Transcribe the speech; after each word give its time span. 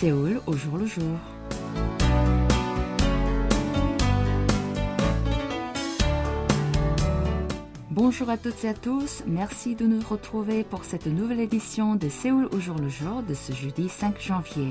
Séoul 0.00 0.40
au 0.46 0.54
jour 0.54 0.78
le 0.78 0.86
jour. 0.86 1.04
Bonjour 7.90 8.30
à 8.30 8.38
toutes 8.38 8.64
et 8.64 8.68
à 8.68 8.72
tous, 8.72 9.22
merci 9.26 9.74
de 9.74 9.84
nous 9.84 10.00
retrouver 10.00 10.64
pour 10.64 10.86
cette 10.86 11.04
nouvelle 11.04 11.40
édition 11.40 11.96
de 11.96 12.08
Séoul 12.08 12.48
au 12.50 12.60
jour 12.60 12.76
le 12.78 12.88
jour 12.88 13.22
de 13.22 13.34
ce 13.34 13.52
jeudi 13.52 13.90
5 13.90 14.18
janvier. 14.18 14.68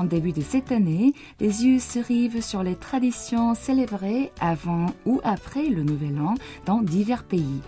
En 0.00 0.04
début 0.04 0.32
de 0.32 0.40
cette 0.40 0.72
année, 0.72 1.12
les 1.40 1.66
yeux 1.66 1.78
se 1.78 1.98
rivent 1.98 2.40
sur 2.40 2.62
les 2.62 2.74
traditions 2.74 3.54
célébrées 3.54 4.32
avant 4.40 4.86
ou 5.04 5.20
après 5.24 5.68
le 5.68 5.82
Nouvel 5.82 6.18
An 6.18 6.36
dans 6.64 6.80
divers 6.80 7.22
pays. 7.22 7.60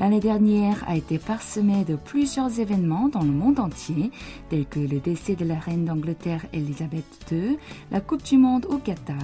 L'année 0.00 0.20
dernière 0.20 0.82
a 0.88 0.96
été 0.96 1.18
parsemée 1.18 1.84
de 1.84 1.94
plusieurs 1.94 2.58
événements 2.58 3.08
dans 3.08 3.22
le 3.22 3.30
monde 3.30 3.60
entier, 3.60 4.10
tels 4.50 4.66
que 4.66 4.80
le 4.80 4.98
décès 4.98 5.36
de 5.36 5.44
la 5.44 5.58
reine 5.58 5.84
d'Angleterre 5.84 6.44
Elisabeth 6.52 7.04
II, 7.30 7.58
la 7.92 8.00
Coupe 8.00 8.24
du 8.24 8.36
Monde 8.36 8.66
au 8.68 8.78
Qatar, 8.78 9.16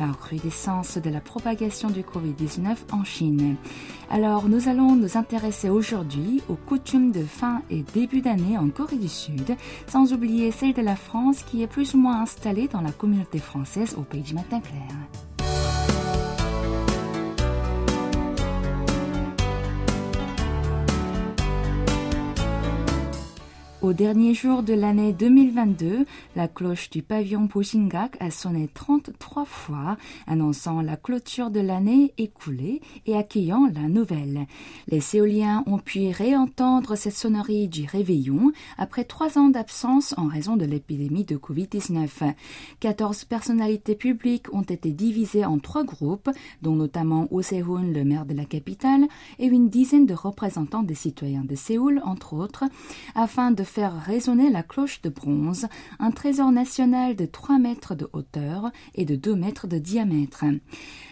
la 0.00 0.06
recrudescence 0.08 0.98
de 0.98 1.10
la 1.10 1.20
propagation 1.20 1.90
du 1.90 2.00
Covid-19 2.00 2.76
en 2.92 3.04
Chine. 3.04 3.54
Alors, 4.10 4.48
nous 4.48 4.68
allons 4.68 4.96
nous 4.96 5.16
intéresser 5.16 5.68
aujourd'hui 5.68 6.42
aux 6.48 6.56
coutumes 6.56 7.12
de 7.12 7.22
fin 7.22 7.62
et 7.70 7.84
début 7.94 8.20
d'année 8.20 8.58
en 8.58 8.68
Corée 8.68 8.96
du 8.96 9.08
Sud, 9.08 9.54
sans 9.86 10.12
oublier 10.12 10.50
celle 10.50 10.74
de 10.74 10.82
la 10.82 10.96
France 10.96 11.44
qui 11.44 11.62
est 11.62 11.68
plus 11.68 11.94
ou 11.94 11.98
moins 11.98 12.22
installée 12.22 12.66
dans 12.66 12.80
la 12.80 12.92
communauté 12.92 13.38
française 13.38 13.94
au 13.96 14.02
Pays 14.02 14.22
du 14.22 14.34
Matin 14.34 14.60
Clair. 14.60 15.29
Au 23.90 23.92
dernier 23.92 24.34
jour 24.34 24.62
de 24.62 24.72
l'année 24.72 25.12
2022, 25.12 26.06
la 26.36 26.46
cloche 26.46 26.90
du 26.90 27.02
pavillon 27.02 27.48
Poshingak 27.48 28.16
a 28.20 28.30
sonné 28.30 28.68
33 28.72 29.44
fois, 29.44 29.96
annonçant 30.28 30.80
la 30.80 30.96
clôture 30.96 31.50
de 31.50 31.58
l'année 31.58 32.14
écoulée 32.16 32.82
et 33.06 33.16
accueillant 33.16 33.68
la 33.74 33.88
nouvelle. 33.88 34.46
Les 34.86 35.00
Séoliens 35.00 35.64
ont 35.66 35.80
pu 35.80 36.10
réentendre 36.10 36.96
cette 36.96 37.16
sonnerie 37.16 37.66
du 37.66 37.84
réveillon 37.84 38.52
après 38.78 39.02
trois 39.02 39.38
ans 39.38 39.48
d'absence 39.48 40.14
en 40.16 40.28
raison 40.28 40.56
de 40.56 40.66
l'épidémie 40.66 41.24
de 41.24 41.36
Covid-19. 41.36 42.34
14 42.78 43.24
personnalités 43.24 43.96
publiques 43.96 44.54
ont 44.54 44.62
été 44.62 44.92
divisées 44.92 45.44
en 45.44 45.58
trois 45.58 45.82
groupes, 45.82 46.30
dont 46.62 46.76
notamment 46.76 47.26
Oh 47.32 47.42
Se-hoon, 47.42 47.90
le 47.92 48.04
maire 48.04 48.24
de 48.24 48.34
la 48.34 48.44
capitale, 48.44 49.08
et 49.40 49.46
une 49.46 49.68
dizaine 49.68 50.06
de 50.06 50.14
représentants 50.14 50.84
des 50.84 50.94
citoyens 50.94 51.42
de 51.42 51.56
Séoul, 51.56 52.00
entre 52.04 52.34
autres, 52.34 52.62
afin 53.16 53.50
de 53.50 53.64
faire 53.64 53.79
résonner 53.88 54.50
la 54.50 54.62
cloche 54.62 55.00
de 55.02 55.08
bronze, 55.08 55.66
un 55.98 56.10
trésor 56.10 56.52
national 56.52 57.16
de 57.16 57.26
3 57.26 57.58
mètres 57.58 57.94
de 57.94 58.08
hauteur 58.12 58.70
et 58.94 59.04
de 59.04 59.16
2 59.16 59.34
mètres 59.34 59.66
de 59.66 59.78
diamètre. 59.78 60.44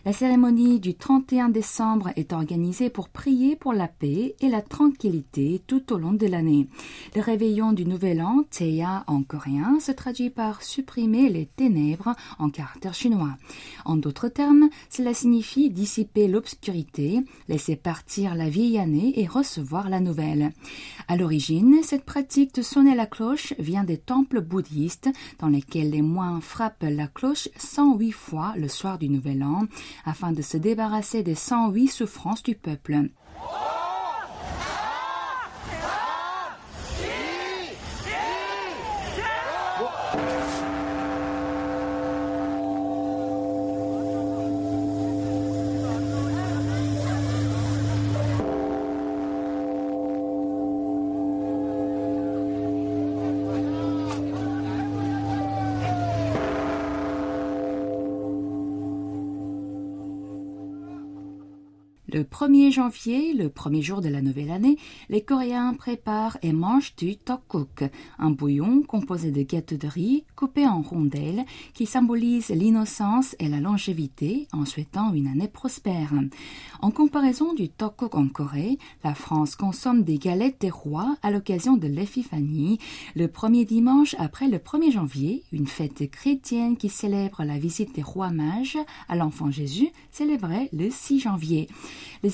La 0.04 0.12
cérémonie 0.12 0.80
du 0.80 0.94
31 0.94 1.48
décembre 1.48 2.10
est 2.16 2.32
organisée 2.32 2.88
pour 2.88 3.08
prier 3.08 3.56
pour 3.56 3.72
la 3.72 3.88
paix 3.88 4.36
et 4.40 4.48
la 4.48 4.62
tranquillité 4.62 5.60
tout 5.66 5.92
au 5.92 5.98
long 5.98 6.12
de 6.12 6.26
l'année. 6.26 6.68
Le 7.14 7.20
réveillon 7.20 7.72
du 7.72 7.84
Nouvel 7.84 8.22
An, 8.22 8.44
Teya 8.50 9.04
en 9.06 9.22
coréen, 9.22 9.80
se 9.80 9.92
traduit 9.92 10.30
par 10.30 10.62
supprimer 10.62 11.28
les 11.28 11.46
ténèbres 11.46 12.14
en 12.38 12.50
caractère 12.50 12.94
chinois. 12.94 13.36
En 13.84 13.96
d'autres 13.96 14.28
termes, 14.28 14.70
cela 14.88 15.14
signifie 15.14 15.70
dissiper 15.70 16.28
l'obscurité, 16.28 17.20
laisser 17.48 17.76
partir 17.76 18.34
la 18.34 18.48
vieille 18.48 18.78
année 18.78 19.20
et 19.20 19.26
recevoir 19.26 19.88
la 19.88 20.00
nouvelle. 20.00 20.52
À 21.08 21.16
l'origine, 21.16 21.82
cette 21.82 22.04
pratique 22.04 22.47
sonner 22.62 22.94
la 22.94 23.06
cloche 23.06 23.54
vient 23.58 23.84
des 23.84 23.98
temples 23.98 24.40
bouddhistes 24.40 25.08
dans 25.38 25.48
lesquels 25.48 25.90
les 25.90 26.02
moines 26.02 26.40
frappent 26.40 26.82
la 26.88 27.06
cloche 27.06 27.48
108 27.56 28.12
fois 28.12 28.54
le 28.56 28.68
soir 28.68 28.98
du 28.98 29.08
Nouvel 29.08 29.42
An 29.42 29.66
afin 30.04 30.32
de 30.32 30.42
se 30.42 30.56
débarrasser 30.56 31.22
des 31.22 31.34
108 31.34 31.88
souffrances 31.88 32.42
du 32.42 32.54
peuple. 32.54 33.10
1er 62.38 62.70
janvier, 62.70 63.32
le 63.32 63.48
premier 63.48 63.82
jour 63.82 64.00
de 64.00 64.08
la 64.08 64.22
nouvelle 64.22 64.52
année, 64.52 64.78
les 65.08 65.22
Coréens 65.22 65.74
préparent 65.74 66.38
et 66.40 66.52
mangent 66.52 66.94
du 66.96 67.16
tteokguk, 67.16 67.90
un 68.20 68.30
bouillon 68.30 68.82
composé 68.82 69.32
de 69.32 69.42
gâteaux 69.42 69.76
de 69.76 69.88
riz 69.88 70.22
coupés 70.36 70.68
en 70.68 70.80
rondelles 70.80 71.44
qui 71.74 71.84
symbolise 71.84 72.50
l'innocence 72.50 73.34
et 73.40 73.48
la 73.48 73.58
longévité 73.58 74.46
en 74.52 74.66
souhaitant 74.66 75.12
une 75.12 75.26
année 75.26 75.48
prospère. 75.48 76.12
En 76.80 76.92
comparaison 76.92 77.54
du 77.54 77.64
tteokguk 77.64 78.14
en 78.14 78.28
Corée, 78.28 78.78
la 79.02 79.16
France 79.16 79.56
consomme 79.56 80.04
des 80.04 80.18
galettes 80.18 80.60
des 80.60 80.70
rois 80.70 81.16
à 81.24 81.32
l'occasion 81.32 81.76
de 81.76 81.88
l'épiphanie, 81.88 82.78
le 83.16 83.26
premier 83.26 83.64
dimanche 83.64 84.14
après 84.16 84.46
le 84.46 84.58
1er 84.58 84.92
janvier, 84.92 85.42
une 85.50 85.66
fête 85.66 86.08
chrétienne 86.08 86.76
qui 86.76 86.88
célèbre 86.88 87.42
la 87.42 87.58
visite 87.58 87.96
des 87.96 88.02
rois 88.02 88.30
mages 88.30 88.78
à 89.08 89.16
l'enfant 89.16 89.50
Jésus, 89.50 89.88
célébrée 90.12 90.68
le 90.72 90.88
6 90.88 91.18
janvier. 91.18 91.66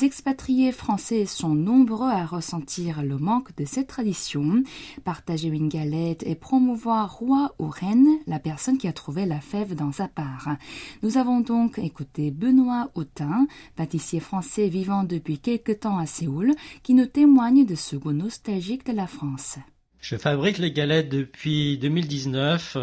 Expatriés 0.02 0.72
français 0.72 1.26
sont 1.26 1.54
nombreux 1.54 2.08
à 2.08 2.24
ressentir 2.24 3.02
le 3.02 3.18
manque 3.18 3.54
de 3.56 3.64
cette 3.64 3.88
tradition. 3.88 4.62
Partager 5.04 5.48
une 5.48 5.68
galette 5.68 6.22
et 6.26 6.34
promouvoir 6.34 7.18
roi 7.18 7.54
ou 7.58 7.68
reine 7.68 8.18
la 8.26 8.38
personne 8.38 8.78
qui 8.78 8.88
a 8.88 8.92
trouvé 8.92 9.26
la 9.26 9.40
fève 9.40 9.74
dans 9.74 9.92
sa 9.92 10.08
part. 10.08 10.56
Nous 11.02 11.18
avons 11.18 11.40
donc 11.40 11.78
écouté 11.78 12.30
Benoît 12.30 12.90
Autin, 12.94 13.46
pâtissier 13.76 14.20
français 14.20 14.68
vivant 14.68 15.04
depuis 15.04 15.38
quelque 15.38 15.72
temps 15.72 15.98
à 15.98 16.06
Séoul, 16.06 16.54
qui 16.82 16.94
nous 16.94 17.06
témoigne 17.06 17.66
de 17.66 17.74
ce 17.74 17.96
goût 17.96 18.12
nostalgique 18.12 18.86
de 18.86 18.92
la 18.92 19.06
France. 19.06 19.58
Je 20.00 20.16
fabrique 20.16 20.58
les 20.58 20.72
galettes 20.72 21.08
depuis 21.08 21.78
2019. 21.78 22.76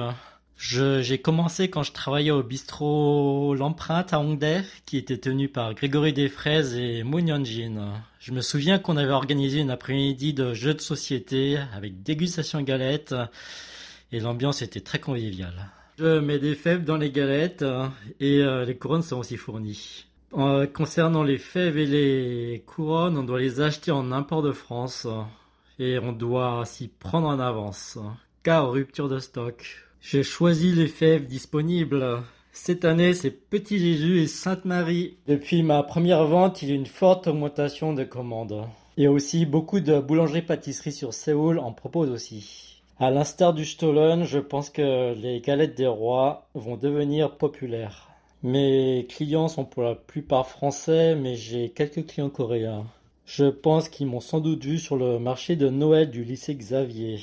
J'ai 0.64 1.18
commencé 1.18 1.72
quand 1.72 1.82
je 1.82 1.92
travaillais 1.92 2.30
au 2.30 2.44
bistrot 2.44 3.56
L'Empreinte 3.56 4.14
à 4.14 4.20
Hongdae, 4.20 4.64
qui 4.86 4.98
était 4.98 5.18
tenu 5.18 5.50
par 5.50 5.74
Grégory 5.74 6.14
Desfraises 6.14 6.76
et 6.76 7.02
Moon 7.02 7.26
Yeonjin. 7.26 7.94
Je 8.20 8.32
me 8.32 8.42
souviens 8.42 8.78
qu'on 8.78 8.96
avait 8.96 9.12
organisé 9.12 9.60
une 9.60 9.72
après-midi 9.72 10.36
de 10.36 10.54
jeux 10.54 10.76
de 10.76 10.80
société 10.80 11.58
avec 11.76 12.04
dégustation 12.04 12.62
galettes 12.62 13.16
et 14.12 14.20
l'ambiance 14.20 14.62
était 14.62 14.82
très 14.82 15.00
conviviale. 15.00 15.72
Je 15.98 16.20
mets 16.20 16.40
des 16.40 16.54
fèves 16.54 16.86
dans 16.86 16.98
les 16.98 17.12
galettes 17.12 17.66
et 18.20 18.44
euh, 18.44 18.64
les 18.64 18.78
couronnes 18.78 19.02
sont 19.02 19.18
aussi 19.18 19.38
fournies. 19.38 20.06
Concernant 20.74 21.24
les 21.24 21.40
fèves 21.40 21.80
et 21.80 21.88
les 21.88 22.64
couronnes, 22.68 23.18
on 23.18 23.24
doit 23.24 23.40
les 23.40 23.62
acheter 23.62 23.90
en 23.90 24.12
import 24.12 24.44
de 24.44 24.52
France 24.52 25.08
et 25.80 25.98
on 25.98 26.14
doit 26.14 26.64
s'y 26.66 26.88
prendre 26.88 27.28
en 27.28 27.40
avance, 27.40 27.98
car 28.44 28.72
rupture 28.72 29.10
de 29.10 29.18
stock. 29.18 29.91
J'ai 30.04 30.24
choisi 30.24 30.72
les 30.72 30.88
fèves 30.88 31.28
disponibles. 31.28 32.24
Cette 32.52 32.86
année, 32.86 33.14
c'est 33.14 33.30
Petit 33.30 33.78
Jésus 33.78 34.20
et 34.20 34.28
Sainte 34.28 34.66
Marie. 34.66 35.18
Depuis 35.28 35.62
ma 35.62 35.84
première 35.84 36.26
vente, 36.26 36.64
il 36.64 36.70
y 36.70 36.72
a 36.72 36.76
une 36.76 36.88
forte 36.88 37.28
augmentation 37.28 37.94
de 37.94 38.04
commandes. 38.04 38.66
Et 38.98 39.08
aussi 39.08 39.46
beaucoup 39.46 39.80
de 39.80 40.00
boulangeries-pâtisseries 40.00 40.92
sur 40.92 41.14
Séoul 41.14 41.60
en 41.60 41.72
proposent 41.72 42.10
aussi. 42.10 42.82
À 43.00 43.12
l'instar 43.12 43.54
du 43.54 43.64
Stollen, 43.64 44.24
je 44.24 44.40
pense 44.40 44.72
que 44.72 45.14
les 45.14 45.40
galettes 45.40 45.78
des 45.78 45.88
rois 45.88 46.48
vont 46.56 46.78
devenir 46.78 47.38
populaires. 47.38 48.10
Mes 48.42 49.06
clients 49.08 49.50
sont 49.50 49.66
pour 49.66 49.84
la 49.84 49.94
plupart 49.94 50.48
français, 50.48 51.16
mais 51.16 51.36
j'ai 51.36 51.70
quelques 51.70 52.08
clients 52.08 52.32
coréens. 52.32 52.88
Je 53.28 53.46
pense 53.46 53.88
qu'ils 53.88 54.08
m'ont 54.08 54.20
sans 54.20 54.40
doute 54.40 54.66
vu 54.66 54.80
sur 54.80 54.98
le 54.98 55.20
marché 55.20 55.56
de 55.56 55.70
Noël 55.70 56.10
du 56.10 56.24
lycée 56.24 56.56
Xavier. 56.56 57.20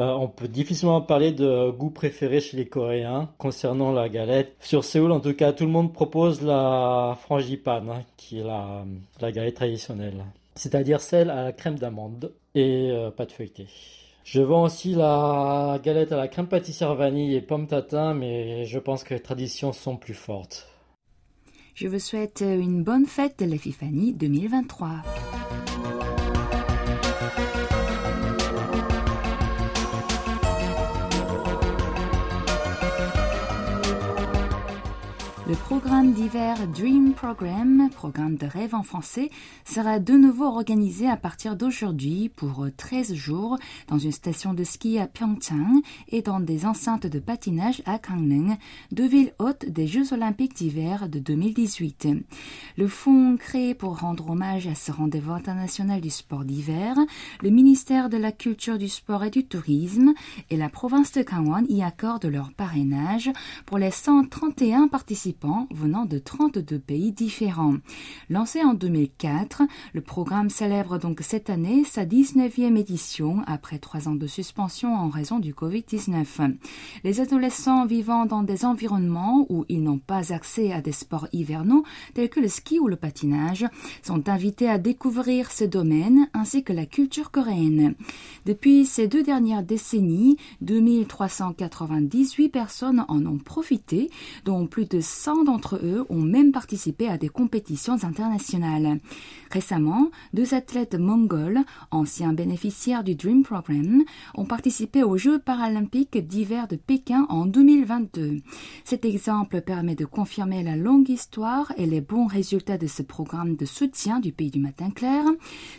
Euh, 0.00 0.12
on 0.14 0.28
peut 0.28 0.48
difficilement 0.48 1.02
parler 1.02 1.30
de 1.32 1.70
goût 1.70 1.90
préféré 1.90 2.40
chez 2.40 2.56
les 2.56 2.66
Coréens 2.66 3.28
concernant 3.36 3.92
la 3.92 4.08
galette. 4.08 4.56
Sur 4.60 4.82
Séoul, 4.82 5.12
en 5.12 5.20
tout 5.20 5.34
cas, 5.34 5.52
tout 5.52 5.64
le 5.64 5.70
monde 5.70 5.92
propose 5.92 6.40
la 6.40 7.18
frangipane, 7.20 7.90
hein, 7.90 8.02
qui 8.16 8.40
est 8.40 8.44
la, 8.44 9.32
galette 9.32 9.56
traditionnelle. 9.56 10.24
C'est-à-dire 10.54 11.00
celle 11.00 11.28
à 11.28 11.44
la 11.44 11.52
crème 11.52 11.78
d'amande 11.78 12.32
et 12.54 12.90
euh, 12.90 13.10
pâte 13.10 13.32
feuilletée. 13.32 13.68
Je 14.24 14.40
vends 14.40 14.64
aussi 14.64 14.94
la 14.94 15.78
galette 15.82 16.12
à 16.12 16.16
la 16.16 16.28
crème 16.28 16.46
pâtissière 16.46 16.94
vanille 16.94 17.34
et 17.34 17.42
pomme 17.42 17.66
tatin, 17.66 18.14
mais 18.14 18.64
je 18.64 18.78
pense 18.78 19.04
que 19.04 19.14
les 19.14 19.20
traditions 19.20 19.72
sont 19.72 19.96
plus 19.96 20.14
fortes. 20.14 20.68
Je 21.74 21.88
vous 21.88 21.98
souhaite 21.98 22.40
une 22.40 22.84
bonne 22.84 23.06
fête 23.06 23.38
de 23.38 23.44
l'Epiphanie 23.44 24.12
2023. 24.12 25.02
Le 35.50 35.56
programme 35.56 36.12
d'hiver 36.12 36.68
Dream 36.68 37.12
Program, 37.12 37.90
programme 37.92 38.36
de 38.36 38.46
rêve 38.46 38.72
en 38.72 38.84
français, 38.84 39.30
sera 39.64 39.98
de 39.98 40.12
nouveau 40.12 40.44
organisé 40.44 41.08
à 41.08 41.16
partir 41.16 41.56
d'aujourd'hui 41.56 42.28
pour 42.28 42.68
13 42.76 43.14
jours 43.14 43.58
dans 43.88 43.98
une 43.98 44.12
station 44.12 44.54
de 44.54 44.62
ski 44.62 45.00
à 45.00 45.08
Pyeongchang 45.08 45.80
et 46.10 46.22
dans 46.22 46.38
des 46.38 46.66
enceintes 46.66 47.08
de 47.08 47.18
patinage 47.18 47.82
à 47.84 47.98
Gangneung, 47.98 48.58
deux 48.92 49.08
villes 49.08 49.32
hautes 49.40 49.66
des 49.66 49.88
Jeux 49.88 50.12
olympiques 50.12 50.54
d'hiver 50.54 51.08
de 51.08 51.18
2018. 51.18 52.06
Le 52.76 52.86
fonds 52.86 53.36
créé 53.36 53.74
pour 53.74 53.98
rendre 53.98 54.30
hommage 54.30 54.68
à 54.68 54.76
ce 54.76 54.92
rendez-vous 54.92 55.32
international 55.32 56.00
du 56.00 56.10
sport 56.10 56.44
d'hiver, 56.44 56.94
le 57.42 57.50
ministère 57.50 58.08
de 58.08 58.18
la 58.18 58.30
Culture, 58.30 58.78
du 58.78 58.88
Sport 58.88 59.24
et 59.24 59.30
du 59.30 59.44
Tourisme 59.44 60.14
et 60.48 60.56
la 60.56 60.68
province 60.68 61.10
de 61.10 61.24
Gangwon 61.24 61.66
y 61.68 61.82
accordent 61.82 62.26
leur 62.26 62.52
parrainage 62.52 63.32
pour 63.66 63.78
les 63.78 63.90
131 63.90 64.86
participants 64.86 65.39
venant 65.70 66.04
de 66.04 66.18
32 66.18 66.78
pays 66.78 67.12
différents. 67.12 67.76
Lancé 68.28 68.62
en 68.62 68.74
2004, 68.74 69.62
le 69.94 70.00
programme 70.00 70.50
célèbre 70.50 70.98
donc 70.98 71.20
cette 71.22 71.50
année 71.50 71.84
sa 71.84 72.04
19e 72.04 72.76
édition 72.76 73.42
après 73.46 73.78
trois 73.78 74.08
ans 74.08 74.14
de 74.14 74.26
suspension 74.26 74.94
en 74.94 75.08
raison 75.08 75.38
du 75.38 75.54
Covid-19. 75.54 76.56
Les 77.04 77.20
adolescents 77.20 77.86
vivant 77.86 78.26
dans 78.26 78.42
des 78.42 78.64
environnements 78.64 79.46
où 79.48 79.64
ils 79.68 79.82
n'ont 79.82 79.98
pas 79.98 80.32
accès 80.32 80.72
à 80.72 80.80
des 80.80 80.92
sports 80.92 81.28
hivernaux 81.32 81.84
tels 82.14 82.28
que 82.28 82.40
le 82.40 82.48
ski 82.48 82.78
ou 82.78 82.88
le 82.88 82.96
patinage 82.96 83.66
sont 84.02 84.28
invités 84.28 84.68
à 84.68 84.78
découvrir 84.78 85.50
ce 85.50 85.64
domaine 85.64 86.28
ainsi 86.34 86.62
que 86.62 86.72
la 86.72 86.86
culture 86.86 87.30
coréenne. 87.30 87.94
Depuis 88.46 88.84
ces 88.84 89.08
deux 89.08 89.22
dernières 89.22 89.62
décennies, 89.62 90.36
2398 90.60 92.48
personnes 92.48 93.04
en 93.08 93.24
ont 93.26 93.38
profité, 93.38 94.10
dont 94.44 94.66
plus 94.66 94.88
de 94.88 95.00
100 95.00 95.29
d'entre 95.44 95.80
eux 95.82 96.04
ont 96.08 96.22
même 96.22 96.52
participé 96.52 97.08
à 97.08 97.18
des 97.18 97.28
compétitions 97.28 98.04
internationales. 98.04 99.00
Récemment, 99.50 100.10
deux 100.32 100.54
athlètes 100.54 100.94
mongols, 100.94 101.60
anciens 101.90 102.32
bénéficiaires 102.32 103.02
du 103.02 103.14
Dream 103.14 103.42
Program, 103.42 104.04
ont 104.34 104.44
participé 104.44 105.02
aux 105.02 105.16
Jeux 105.16 105.38
paralympiques 105.38 106.18
d'hiver 106.18 106.68
de 106.68 106.76
Pékin 106.76 107.26
en 107.28 107.46
2022. 107.46 108.38
Cet 108.84 109.04
exemple 109.04 109.60
permet 109.60 109.94
de 109.94 110.04
confirmer 110.04 110.62
la 110.62 110.76
longue 110.76 111.08
histoire 111.08 111.72
et 111.76 111.86
les 111.86 112.00
bons 112.00 112.26
résultats 112.26 112.78
de 112.78 112.86
ce 112.86 113.02
programme 113.02 113.56
de 113.56 113.64
soutien 113.64 114.20
du 114.20 114.32
pays 114.32 114.50
du 114.50 114.60
matin 114.60 114.90
clair. 114.90 115.24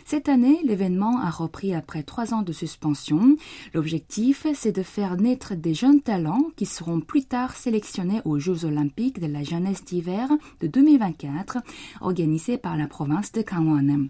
Cette 0.04 0.28
année, 0.28 0.60
l'événement 0.64 1.18
a 1.20 1.30
repris 1.30 1.74
après 1.74 2.02
trois 2.02 2.34
ans 2.34 2.42
de 2.42 2.52
suspension. 2.52 3.36
L'objectif, 3.74 4.46
c'est 4.54 4.72
de 4.72 4.82
faire 4.82 5.16
naître 5.16 5.54
des 5.54 5.74
jeunes 5.74 6.00
talents 6.00 6.48
qui 6.56 6.66
seront 6.66 7.00
plus 7.00 7.24
tard 7.24 7.56
sélectionnés 7.56 8.20
aux 8.24 8.38
Jeux 8.38 8.64
olympiques 8.64 9.20
de 9.20 9.26
la 9.26 9.41
jeunesse 9.44 9.84
d'hiver 9.84 10.28
de 10.60 10.66
2024, 10.66 11.58
organisés 12.00 12.58
par 12.58 12.76
la 12.76 12.86
province 12.86 13.32
de 13.32 13.42
Gangwon. 13.42 14.08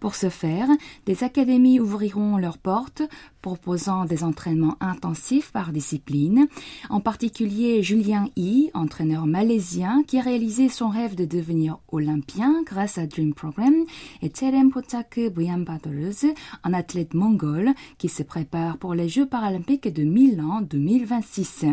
Pour 0.00 0.14
ce 0.14 0.28
faire, 0.28 0.68
des 1.06 1.24
académies 1.24 1.80
ouvriront 1.80 2.36
leurs 2.36 2.58
portes 2.58 3.02
proposant 3.44 4.06
des 4.06 4.24
entraînements 4.24 4.78
intensifs 4.80 5.52
par 5.52 5.70
discipline. 5.70 6.46
En 6.88 7.00
particulier, 7.00 7.82
Julien 7.82 8.30
Yi, 8.36 8.70
entraîneur 8.72 9.26
malaisien 9.26 10.02
qui 10.06 10.18
a 10.18 10.22
réalisé 10.22 10.70
son 10.70 10.88
rêve 10.88 11.14
de 11.14 11.26
devenir 11.26 11.78
olympien 11.92 12.62
grâce 12.64 12.96
à 12.96 13.06
Dream 13.06 13.34
Program, 13.34 13.74
et 14.22 14.30
Terem 14.30 14.70
Pochak 14.70 15.20
Buyambadoluz, 15.34 16.24
un 16.62 16.72
athlète 16.72 17.12
mongol 17.12 17.74
qui 17.98 18.08
se 18.08 18.22
prépare 18.22 18.78
pour 18.78 18.94
les 18.94 19.10
Jeux 19.10 19.26
paralympiques 19.26 19.92
de 19.92 20.04
Milan 20.04 20.62
2026. 20.62 21.66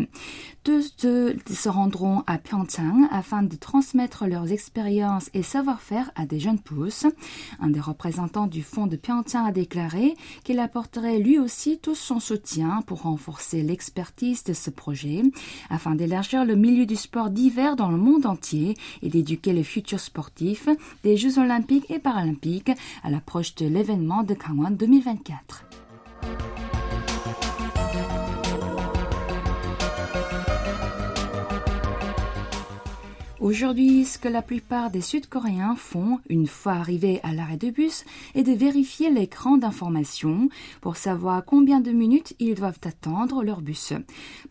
Tous 0.64 0.96
deux 1.02 1.36
se 1.50 1.68
rendront 1.68 2.22
à 2.26 2.36
Pyeongchang 2.36 3.08
afin 3.10 3.42
de 3.42 3.56
transmettre 3.56 4.26
leurs 4.26 4.52
expériences 4.52 5.30
et 5.32 5.42
savoir-faire 5.42 6.10
à 6.16 6.26
des 6.26 6.38
jeunes 6.38 6.60
pousses. 6.60 7.06
Représentants 7.92 8.46
du 8.46 8.62
fonds 8.62 8.86
de 8.86 8.96
Pyeongchang 8.96 9.44
a 9.44 9.52
déclaré 9.52 10.16
qu'il 10.44 10.60
apporterait 10.60 11.18
lui 11.18 11.38
aussi 11.38 11.78
tout 11.78 11.94
son 11.94 12.20
soutien 12.20 12.80
pour 12.86 13.02
renforcer 13.02 13.62
l'expertise 13.62 14.44
de 14.44 14.54
ce 14.54 14.70
projet, 14.70 15.22
afin 15.68 15.94
d'élargir 15.94 16.46
le 16.46 16.56
milieu 16.56 16.86
du 16.86 16.96
sport 16.96 17.28
d'hiver 17.28 17.76
dans 17.76 17.90
le 17.90 17.98
monde 17.98 18.24
entier 18.24 18.78
et 19.02 19.10
d'éduquer 19.10 19.52
les 19.52 19.62
futurs 19.62 20.00
sportifs 20.00 20.70
des 21.04 21.18
Jeux 21.18 21.38
olympiques 21.38 21.90
et 21.90 21.98
paralympiques 21.98 22.72
à 23.02 23.10
l'approche 23.10 23.54
de 23.56 23.66
l'événement 23.66 24.22
de 24.22 24.34
Gangwon 24.34 24.70
2024. 24.70 25.66
Aujourd'hui, 33.42 34.04
ce 34.04 34.20
que 34.20 34.28
la 34.28 34.40
plupart 34.40 34.92
des 34.92 35.00
Sud-Coréens 35.00 35.74
font 35.74 36.20
une 36.28 36.46
fois 36.46 36.74
arrivés 36.74 37.18
à 37.24 37.34
l'arrêt 37.34 37.56
de 37.56 37.70
bus 37.70 38.04
est 38.36 38.44
de 38.44 38.52
vérifier 38.52 39.10
l'écran 39.10 39.56
d'information 39.56 40.48
pour 40.80 40.94
savoir 40.94 41.44
combien 41.44 41.80
de 41.80 41.90
minutes 41.90 42.36
ils 42.38 42.54
doivent 42.54 42.78
attendre 42.84 43.42
leur 43.42 43.60
bus. 43.60 43.94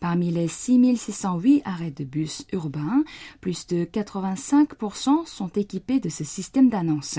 Parmi 0.01 0.29
les 0.29 0.49
6608 0.49 1.61
arrêts 1.63 1.91
de 1.91 2.03
bus 2.03 2.45
urbains, 2.51 3.05
plus 3.39 3.65
de 3.67 3.85
85% 3.85 5.25
sont 5.25 5.51
équipés 5.55 6.01
de 6.01 6.09
ce 6.09 6.25
système 6.25 6.67
d'annonce. 6.67 7.17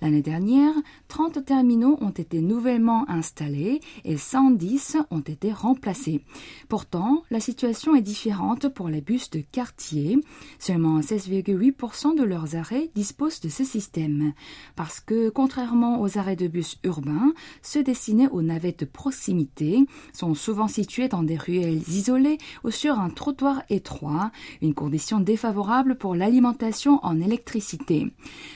L'année 0.00 0.22
dernière, 0.22 0.74
30 1.06 1.44
terminaux 1.44 1.98
ont 2.00 2.10
été 2.10 2.40
nouvellement 2.40 3.08
installés 3.08 3.80
et 4.04 4.16
110 4.16 4.96
ont 5.12 5.20
été 5.20 5.52
remplacés. 5.52 6.24
Pourtant, 6.68 7.22
la 7.30 7.38
situation 7.38 7.94
est 7.94 8.02
différente 8.02 8.66
pour 8.70 8.88
les 8.88 9.00
bus 9.00 9.30
de 9.30 9.40
quartier. 9.52 10.18
Seulement 10.58 11.00
16,8% 11.12 12.16
de 12.16 12.22
leurs 12.22 12.56
arrêts 12.56 12.90
disposent 12.94 13.40
de 13.40 13.50
ce 13.50 13.64
système. 13.64 14.32
Parce 14.76 14.98
que, 14.98 15.28
contrairement 15.28 16.00
aux 16.00 16.16
arrêts 16.16 16.36
de 16.36 16.48
bus 16.48 16.78
urbains, 16.84 17.34
ceux 17.60 17.82
destinés 17.82 18.28
aux 18.28 18.40
navettes 18.40 18.80
de 18.80 18.84
proximité 18.86 19.84
sont 20.14 20.34
souvent 20.34 20.68
situés 20.68 21.08
dans 21.08 21.22
des 21.22 21.36
ruelles 21.36 21.82
isolées 21.88 22.38
ou 22.64 22.70
sur 22.70 22.98
un 22.98 23.10
trottoir 23.10 23.62
étroit, 23.68 24.32
une 24.62 24.72
condition 24.72 25.20
défavorable 25.20 25.96
pour 25.96 26.14
l'alimentation 26.14 26.98
en 27.02 27.20
électricité. 27.20 28.06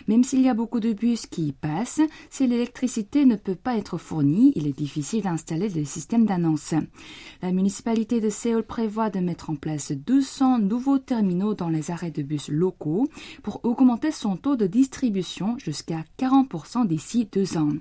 Même 0.08 0.25
s'il 0.25 0.40
y 0.40 0.48
a 0.48 0.54
beaucoup 0.54 0.80
de 0.80 0.94
bus 0.94 1.26
qui 1.26 1.48
y 1.48 1.52
passent, 1.52 2.00
si 2.30 2.46
l'électricité 2.46 3.26
ne 3.26 3.36
peut 3.36 3.54
pas 3.54 3.76
être 3.76 3.98
fournie, 3.98 4.52
il 4.56 4.66
est 4.66 4.78
difficile 4.78 5.25
d'installer 5.25 5.68
le 5.68 5.84
système 5.84 6.25
d'annonce. 6.25 6.72
La 7.42 7.52
municipalité 7.52 8.22
de 8.22 8.30
Séoul 8.30 8.62
prévoit 8.62 9.10
de 9.10 9.20
mettre 9.20 9.50
en 9.50 9.56
place 9.56 9.92
200 9.92 10.60
nouveaux 10.60 10.98
terminaux 10.98 11.52
dans 11.52 11.68
les 11.68 11.90
arrêts 11.90 12.10
de 12.10 12.22
bus 12.22 12.45
locaux 12.48 13.08
pour 13.42 13.60
augmenter 13.64 14.10
son 14.10 14.36
taux 14.36 14.56
de 14.56 14.66
distribution 14.66 15.58
jusqu'à 15.58 16.04
40% 16.18 16.86
d'ici 16.86 17.28
deux 17.30 17.56
ans. 17.56 17.72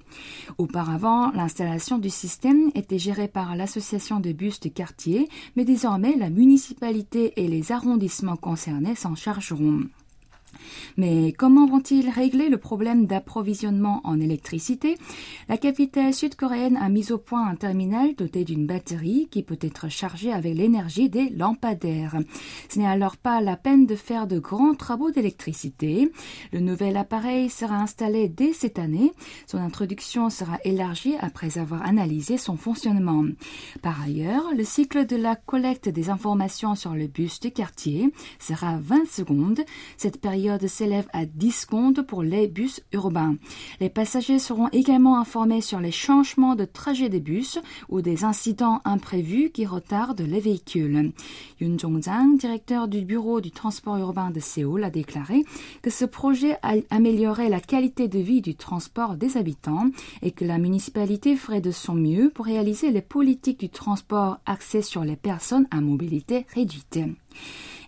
Auparavant, 0.57 1.31
l'installation 1.31 1.97
du 1.97 2.09
système 2.09 2.71
était 2.75 2.99
gérée 2.99 3.27
par 3.27 3.55
l'association 3.55 4.19
de 4.19 4.31
bus 4.31 4.59
de 4.59 4.69
quartier, 4.69 5.29
mais 5.55 5.65
désormais 5.65 6.15
la 6.15 6.29
municipalité 6.29 7.33
et 7.37 7.47
les 7.47 7.71
arrondissements 7.71 8.37
concernés 8.37 8.95
s'en 8.95 9.15
chargeront. 9.15 9.81
Mais 10.97 11.33
comment 11.33 11.67
vont-ils 11.67 12.09
régler 12.09 12.49
le 12.49 12.57
problème 12.57 13.05
d'approvisionnement 13.05 14.01
en 14.03 14.19
électricité? 14.19 14.97
La 15.49 15.57
capitale 15.57 16.13
sud-coréenne 16.13 16.77
a 16.77 16.89
mis 16.89 17.11
au 17.11 17.17
point 17.17 17.47
un 17.47 17.55
terminal 17.55 18.15
doté 18.15 18.43
d'une 18.43 18.65
batterie 18.65 19.27
qui 19.29 19.43
peut 19.43 19.57
être 19.61 19.89
chargée 19.89 20.31
avec 20.31 20.55
l'énergie 20.55 21.09
des 21.09 21.29
lampadaires. 21.29 22.17
Ce 22.69 22.79
n'est 22.79 22.87
alors 22.87 23.17
pas 23.17 23.41
la 23.41 23.57
peine 23.57 23.85
de 23.85 23.95
faire 23.95 24.27
de 24.27 24.39
grands 24.39 24.75
travaux 24.75 25.11
d'électricité. 25.11 26.11
Le 26.51 26.59
nouvel 26.59 26.97
appareil 26.97 27.49
sera 27.49 27.75
installé 27.75 28.29
dès 28.29 28.53
cette 28.53 28.79
année. 28.79 29.11
Son 29.47 29.57
introduction 29.57 30.29
sera 30.29 30.57
élargie 30.63 31.15
après 31.19 31.57
avoir 31.57 31.83
analysé 31.83 32.37
son 32.37 32.57
fonctionnement. 32.57 33.25
Par 33.81 34.01
ailleurs, 34.01 34.53
le 34.55 34.63
cycle 34.63 35.05
de 35.05 35.15
la 35.15 35.35
collecte 35.35 35.89
des 35.89 36.09
informations 36.09 36.75
sur 36.75 36.93
le 36.93 37.07
bus 37.07 37.39
du 37.39 37.51
quartier 37.51 38.11
sera 38.39 38.77
20 38.77 39.07
secondes. 39.07 39.61
Cette 39.97 40.19
période 40.19 40.54
s'élève 40.67 41.07
à 41.13 41.25
10 41.25 41.51
secondes 41.51 42.01
pour 42.01 42.23
les 42.23 42.47
bus 42.47 42.81
urbains. 42.93 43.35
Les 43.79 43.89
passagers 43.89 44.39
seront 44.39 44.69
également 44.69 45.19
informés 45.19 45.61
sur 45.61 45.79
les 45.79 45.91
changements 45.91 46.55
de 46.55 46.65
trajet 46.65 47.09
des 47.09 47.19
bus 47.19 47.59
ou 47.89 48.01
des 48.01 48.23
incidents 48.23 48.81
imprévus 48.85 49.51
qui 49.51 49.65
retardent 49.65 50.21
les 50.21 50.39
véhicules. 50.39 51.11
Yoon 51.59 51.77
Jong-jang, 51.77 52.37
directeur 52.37 52.87
du 52.87 53.01
bureau 53.01 53.41
du 53.41 53.51
transport 53.51 53.97
urbain 53.97 54.31
de 54.31 54.39
Séoul, 54.39 54.83
a 54.83 54.89
déclaré 54.89 55.43
que 55.81 55.89
ce 55.89 56.05
projet 56.05 56.57
améliorerait 56.89 57.49
la 57.49 57.59
qualité 57.59 58.07
de 58.07 58.19
vie 58.19 58.41
du 58.41 58.55
transport 58.55 59.15
des 59.15 59.37
habitants 59.37 59.89
et 60.21 60.31
que 60.31 60.45
la 60.45 60.57
municipalité 60.57 61.35
ferait 61.35 61.61
de 61.61 61.71
son 61.71 61.95
mieux 61.95 62.29
pour 62.29 62.45
réaliser 62.45 62.91
les 62.91 63.01
politiques 63.01 63.59
du 63.59 63.69
transport 63.69 64.39
axées 64.45 64.81
sur 64.81 65.03
les 65.03 65.15
personnes 65.15 65.67
à 65.71 65.81
mobilité 65.81 66.45
réduite. 66.53 66.99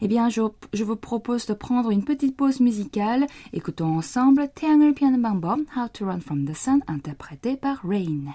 Eh 0.01 0.09
bien, 0.09 0.29
je, 0.29 0.43
je, 0.73 0.85
vous 0.85 0.97
propose 0.97 1.47
de 1.47 1.55
prendre 1.55 1.91
une 1.91 2.05
petite 2.05 2.37
pause 2.37 2.61
musicale. 2.61 3.27
Écoutons 3.53 3.99
ensemble 3.99 4.49
태양을 4.55 4.95
피하는 4.95 5.23
방법, 5.23 5.61
How 5.77 5.89
to 5.93 6.07
Run 6.07 6.21
from 6.21 6.45
the 6.45 6.55
Sun, 6.55 6.81
interprété 6.89 7.57
par 7.57 7.83
Rain. 7.85 8.35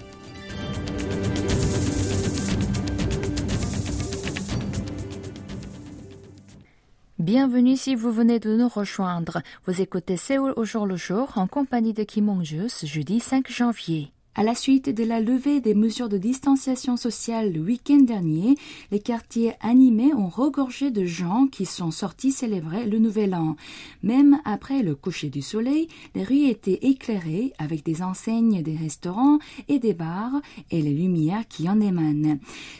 Bienvenue 7.33 7.77
si 7.77 7.95
vous 7.95 8.11
venez 8.11 8.39
de 8.39 8.57
nous 8.57 8.67
rejoindre. 8.67 9.41
Vous 9.65 9.79
écoutez 9.79 10.17
Séoul 10.17 10.51
au 10.57 10.65
jour 10.65 10.85
le 10.85 10.97
jour 10.97 11.31
en 11.37 11.47
compagnie 11.47 11.93
de 11.93 12.03
Kim 12.03 12.27
Hong-jus, 12.27 12.85
jeudi 12.85 13.21
5 13.21 13.49
janvier. 13.49 14.11
À 14.33 14.43
la 14.43 14.55
suite 14.55 14.87
de 14.87 15.03
la 15.03 15.19
levée 15.19 15.59
des 15.59 15.73
mesures 15.73 16.07
de 16.07 16.17
distanciation 16.17 16.95
sociale 16.95 17.51
le 17.51 17.59
week-end 17.59 17.97
dernier, 17.97 18.55
les 18.89 19.01
quartiers 19.01 19.51
animés 19.59 20.13
ont 20.13 20.29
regorgé 20.29 20.89
de 20.89 21.03
gens 21.03 21.47
qui 21.47 21.65
sont 21.65 21.91
sortis 21.91 22.31
célébrer 22.31 22.85
le 22.85 22.97
nouvel 22.97 23.35
an. 23.35 23.57
Même 24.03 24.39
après 24.45 24.83
le 24.83 24.95
coucher 24.95 25.29
du 25.29 25.41
soleil, 25.41 25.89
les 26.15 26.23
rues 26.23 26.45
étaient 26.45 26.79
éclairées 26.81 27.51
avec 27.57 27.83
des 27.83 28.01
enseignes 28.01 28.63
des 28.63 28.77
restaurants 28.77 29.39
et 29.67 29.79
des 29.79 29.93
bars 29.93 30.39
et 30.71 30.81
les 30.81 30.93
lumières 30.93 31.45
qui 31.49 31.67
en 31.67 31.81
émanent. 31.81 32.39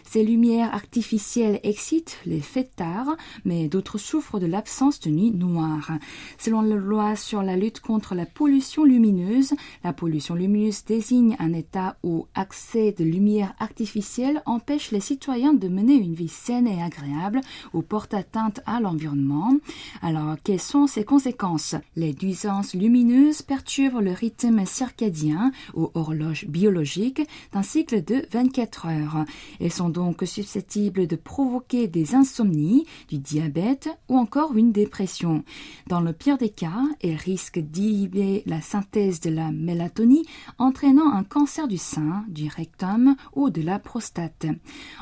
Ces 0.09 0.23
lumières 0.23 0.73
artificielles 0.73 1.59
excitent 1.63 2.17
les 2.25 2.39
fêtards, 2.39 3.17
mais 3.43 3.67
d'autres 3.67 3.97
souffrent 3.97 4.39
de 4.39 4.45
l'absence 4.45 5.01
de 5.01 5.09
nuit 5.09 5.31
noire. 5.31 5.91
Selon 6.37 6.61
la 6.61 6.75
loi 6.75 7.17
sur 7.17 7.43
la 7.43 7.57
lutte 7.57 7.81
contre 7.81 8.15
la 8.15 8.25
pollution 8.25 8.85
lumineuse, 8.85 9.53
la 9.83 9.91
pollution 9.91 10.33
lumineuse 10.33 10.85
désigne 10.85 11.35
un 11.41 11.53
état 11.53 11.97
où 12.03 12.27
accès 12.35 12.91
de 12.91 13.03
lumière 13.03 13.53
artificielle 13.59 14.43
empêche 14.45 14.91
les 14.91 14.99
citoyens 14.99 15.53
de 15.53 15.67
mener 15.67 15.95
une 15.95 16.13
vie 16.13 16.27
saine 16.27 16.67
et 16.67 16.81
agréable 16.81 17.41
ou 17.73 17.81
porte 17.81 18.13
atteinte 18.13 18.61
à 18.67 18.79
l'environnement. 18.79 19.55
Alors, 20.03 20.35
quelles 20.43 20.61
sont 20.61 20.85
ses 20.85 21.03
conséquences? 21.03 21.75
Les 21.95 22.15
nuisances 22.21 22.75
lumineuses 22.75 23.41
perturbent 23.41 24.01
le 24.01 24.11
rythme 24.11 24.65
circadien 24.65 25.51
ou 25.73 25.89
horloge 25.95 26.45
biologique 26.45 27.21
d'un 27.53 27.63
cycle 27.63 28.03
de 28.03 28.23
24 28.31 28.85
heures. 28.85 29.25
Elles 29.59 29.71
sont 29.71 29.89
donc 29.89 30.21
susceptibles 30.25 31.07
de 31.07 31.15
provoquer 31.15 31.87
des 31.87 32.13
insomnies, 32.13 32.85
du 33.09 33.17
diabète 33.17 33.89
ou 34.09 34.17
encore 34.17 34.55
une 34.55 34.71
dépression. 34.71 35.43
Dans 35.87 36.01
le 36.01 36.13
pire 36.13 36.37
des 36.37 36.49
cas, 36.49 36.83
elles 37.01 37.15
risquent 37.15 37.59
d'inhiber 37.59 38.43
la 38.45 38.61
synthèse 38.61 39.21
de 39.21 39.31
la 39.31 39.51
mélatonine, 39.51 40.23
entraînant 40.59 41.11
un 41.11 41.23
cancer 41.31 41.69
du 41.69 41.77
sein, 41.77 42.25
du 42.27 42.49
rectum 42.49 43.15
ou 43.33 43.49
de 43.49 43.61
la 43.61 43.79
prostate. 43.79 44.47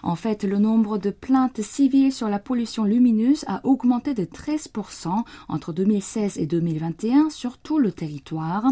En 0.03 0.15
fait, 0.15 0.43
le 0.43 0.59
nombre 0.59 0.99
de 0.99 1.09
plaintes 1.09 1.63
civiles 1.63 2.13
sur 2.13 2.29
la 2.29 2.37
pollution 2.37 2.83
lumineuse 2.83 3.45
a 3.47 3.65
augmenté 3.65 4.13
de 4.13 4.25
13% 4.25 5.23
entre 5.47 5.73
2016 5.73 6.37
et 6.37 6.45
2021 6.45 7.31
sur 7.31 7.57
tout 7.57 7.79
le 7.79 7.91
territoire. 7.91 8.63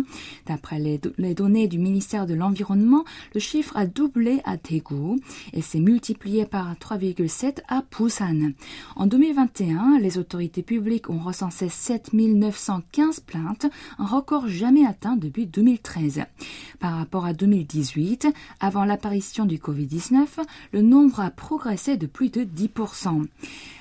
D'après 0.45 0.77
les, 0.77 0.99
données 1.33 1.67
du 1.67 1.79
ministère 1.79 2.27
de 2.27 2.35
l'Environnement, 2.35 3.03
le 3.33 3.39
chiffre 3.39 3.75
a 3.75 3.87
doublé 3.87 4.39
à 4.45 4.57
Daegu 4.57 5.19
et 5.51 5.63
s'est 5.63 5.79
multiplié 5.79 6.45
par 6.45 6.71
3,7 6.75 7.61
à 7.67 7.81
Busan. 7.81 8.51
En 8.95 9.07
2021, 9.07 9.97
les 9.99 10.19
autorités 10.19 10.61
publiques 10.61 11.09
ont 11.09 11.17
recensé 11.17 11.69
7915 11.69 13.21
plaintes, 13.21 13.65
un 13.97 14.05
record 14.05 14.47
jamais 14.47 14.85
atteint 14.85 15.15
depuis 15.15 15.47
2013. 15.47 16.21
Par 16.79 16.97
rapport 16.97 17.25
à 17.25 17.33
2018, 17.33 18.27
avant 18.59 18.85
l'apparition 18.85 19.45
du 19.45 19.57
Covid-19, 19.57 20.25
le 20.73 20.81
nombre 20.81 21.19
a 21.19 21.31
progressé 21.31 21.97
de 21.97 22.05
plus 22.05 22.29
de 22.29 22.43
10%. 22.43 23.25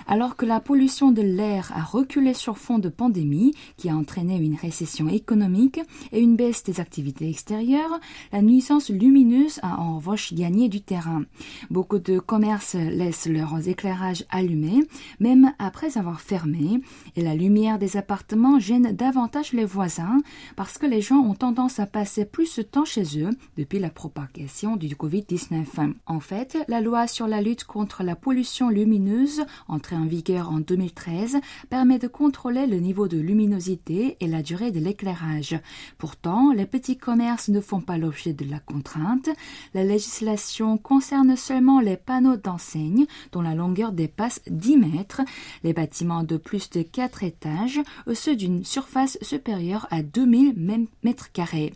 Alors 0.08 0.36
que 0.36 0.46
la 0.46 0.60
pollution 0.60 1.10
de 1.10 1.22
l'air 1.22 1.72
a 1.74 1.82
reculé 1.82 2.32
sur 2.32 2.58
fond 2.58 2.78
de 2.78 2.88
pandémie 2.88 3.54
qui 3.76 3.90
a 3.90 3.96
entraîné 3.96 4.36
une 4.36 4.54
récession 4.54 5.08
économique 5.08 5.80
et 6.12 6.20
une 6.20 6.36
baisse 6.36 6.62
des 6.62 6.78
activités 6.80 7.28
extérieures, 7.28 8.00
la 8.32 8.40
nuisance 8.40 8.88
lumineuse 8.88 9.58
a 9.62 9.80
en 9.80 9.96
revanche 9.96 10.32
gagné 10.32 10.68
du 10.68 10.80
terrain. 10.80 11.24
Beaucoup 11.70 11.98
de 11.98 12.20
commerces 12.20 12.74
laissent 12.74 13.26
leurs 13.26 13.68
éclairages 13.68 14.24
allumés, 14.30 14.86
même 15.18 15.52
après 15.58 15.98
avoir 15.98 16.20
fermé, 16.20 16.80
et 17.16 17.22
la 17.22 17.34
lumière 17.34 17.78
des 17.78 17.96
appartements 17.96 18.60
gêne 18.60 18.92
davantage 18.92 19.52
les 19.52 19.64
voisins 19.64 20.20
parce 20.54 20.78
que 20.78 20.86
les 20.86 21.00
gens 21.00 21.18
ont 21.18 21.34
tendance 21.34 21.80
à 21.80 21.86
passer 21.86 22.24
plus 22.24 22.56
de 22.56 22.62
temps 22.62 22.84
chez 22.86 23.20
eux 23.20 23.30
depuis 23.56 23.78
la 23.78 23.90
propagation 23.90 24.76
du 24.76 24.88
Covid-19. 24.88 25.94
En 26.06 26.20
fait, 26.20 26.56
la 26.68 26.80
loi 26.80 27.06
sur 27.06 27.26
la 27.26 27.42
lutte 27.42 27.64
contre 27.64 28.02
la 28.02 28.16
pollution 28.16 28.70
lumineuse 28.70 29.44
entraîne 29.68 30.02
en 30.02 30.06
vigueur 30.06 30.50
en 30.50 30.60
2013 30.60 31.38
permet 31.68 31.98
de 31.98 32.08
contrôler 32.08 32.66
le 32.66 32.78
niveau 32.78 33.08
de 33.08 33.18
luminosité 33.18 34.16
et 34.20 34.26
la 34.26 34.42
durée 34.42 34.70
de 34.70 34.80
l'éclairage. 34.80 35.58
Pourtant, 35.98 36.52
les 36.52 36.66
petits 36.66 36.96
commerces 36.96 37.48
ne 37.48 37.60
font 37.60 37.80
pas 37.80 37.98
l'objet 37.98 38.32
de 38.32 38.48
la 38.48 38.60
contrainte. 38.60 39.28
La 39.74 39.84
législation 39.84 40.78
concerne 40.78 41.36
seulement 41.36 41.80
les 41.80 41.96
panneaux 41.96 42.36
d'enseigne 42.36 43.06
dont 43.32 43.42
la 43.42 43.54
longueur 43.54 43.92
dépasse 43.92 44.40
10 44.48 44.76
mètres, 44.76 45.22
les 45.64 45.72
bâtiments 45.72 46.22
de 46.22 46.36
plus 46.36 46.70
de 46.70 46.82
4 46.82 47.24
étages 47.24 47.80
ou 48.06 48.14
ceux 48.14 48.36
d'une 48.36 48.64
surface 48.64 49.18
supérieure 49.22 49.86
à 49.90 50.02
2000 50.02 50.86
mètres 51.02 51.32
carrés. 51.32 51.72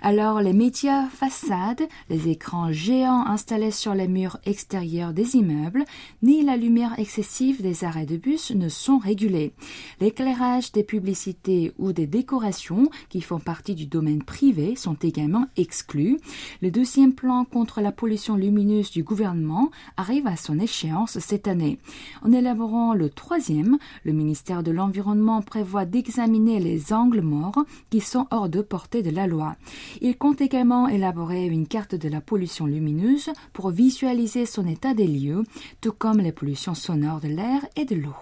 Alors, 0.00 0.40
les 0.40 0.51
médias 0.52 1.06
façades, 1.08 1.88
les 2.10 2.28
écrans 2.28 2.72
géants 2.72 3.26
installés 3.26 3.70
sur 3.70 3.94
les 3.94 4.08
murs 4.08 4.38
extérieurs 4.44 5.12
des 5.12 5.36
immeubles, 5.36 5.84
ni 6.22 6.42
la 6.42 6.56
lumière 6.56 6.98
excessive 6.98 7.62
des 7.62 7.84
arrêts 7.84 8.06
de 8.06 8.16
bus 8.16 8.50
ne 8.50 8.68
sont 8.68 8.98
régulés. 8.98 9.54
L'éclairage 10.00 10.72
des 10.72 10.84
publicités 10.84 11.72
ou 11.78 11.92
des 11.92 12.06
décorations 12.06 12.90
qui 13.08 13.20
font 13.20 13.38
partie 13.38 13.74
du 13.74 13.86
domaine 13.86 14.22
privé 14.22 14.76
sont 14.76 14.96
également 15.02 15.46
exclus. 15.56 16.18
Le 16.60 16.70
deuxième 16.70 17.14
plan 17.14 17.44
contre 17.44 17.80
la 17.80 17.92
pollution 17.92 18.36
lumineuse 18.36 18.90
du 18.90 19.02
gouvernement 19.02 19.70
arrive 19.96 20.26
à 20.26 20.36
son 20.36 20.58
échéance 20.58 21.18
cette 21.18 21.48
année. 21.48 21.78
En 22.22 22.32
élaborant 22.32 22.94
le 22.94 23.08
troisième, 23.08 23.78
le 24.04 24.12
ministère 24.12 24.62
de 24.62 24.70
l'Environnement 24.70 25.40
prévoit 25.40 25.86
d'examiner 25.86 26.60
les 26.60 26.92
angles 26.92 27.22
morts 27.22 27.64
qui 27.90 28.00
sont 28.00 28.26
hors 28.30 28.48
de 28.48 28.60
portée 28.60 29.02
de 29.02 29.10
la 29.10 29.26
loi. 29.26 29.56
Il 30.00 30.16
compte 30.16 30.41
également 30.42 30.88
élaborer 30.88 31.46
une 31.46 31.66
carte 31.66 31.94
de 31.94 32.08
la 32.08 32.20
pollution 32.20 32.66
lumineuse 32.66 33.30
pour 33.52 33.70
visualiser 33.70 34.44
son 34.44 34.66
état 34.66 34.92
des 34.92 35.06
lieux, 35.06 35.44
tout 35.80 35.92
comme 35.92 36.18
les 36.18 36.32
pollutions 36.32 36.74
sonores 36.74 37.20
de 37.20 37.28
l'air 37.28 37.64
et 37.76 37.84
de 37.84 37.94
l'eau. 37.94 38.16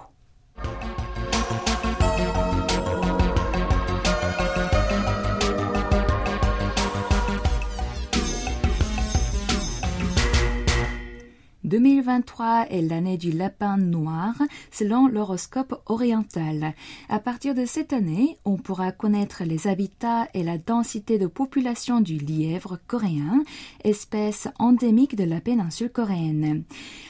2023 12.10 12.66
est 12.70 12.82
l'année 12.82 13.16
du 13.16 13.30
lapin 13.30 13.76
noir 13.76 14.34
selon 14.72 15.06
l'horoscope 15.06 15.80
oriental. 15.86 16.74
À 17.08 17.20
partir 17.20 17.54
de 17.54 17.64
cette 17.64 17.92
année, 17.92 18.36
on 18.44 18.56
pourra 18.56 18.90
connaître 18.90 19.44
les 19.44 19.68
habitats 19.68 20.26
et 20.34 20.42
la 20.42 20.58
densité 20.58 21.18
de 21.18 21.28
population 21.28 22.00
du 22.00 22.18
lièvre 22.18 22.80
coréen, 22.88 23.44
espèce 23.84 24.48
endémique 24.58 25.14
de 25.14 25.22
la 25.22 25.40
péninsule 25.40 25.90
coréenne. 25.90 26.64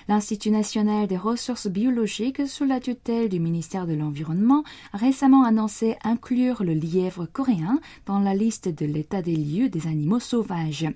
L'Institut 0.06 0.50
national 0.50 1.06
des 1.06 1.16
ressources 1.16 1.68
biologiques 1.68 2.46
sous 2.46 2.64
la 2.64 2.78
tutelle 2.78 3.30
du 3.30 3.40
ministère 3.40 3.86
de 3.86 3.94
l'Environnement 3.94 4.64
a 4.92 4.98
récemment 4.98 5.44
annoncé 5.44 5.96
inclure 6.04 6.62
le 6.62 6.74
lièvre 6.74 7.24
coréen 7.24 7.80
dans 8.04 8.18
la 8.18 8.34
liste 8.34 8.68
de 8.68 8.84
l'état 8.84 9.22
des 9.22 9.36
lieux 9.36 9.70
des 9.70 9.86
animaux 9.86 10.20
sauvages. 10.20 10.86